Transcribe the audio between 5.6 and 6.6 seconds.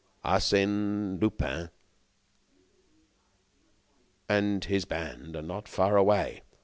far away.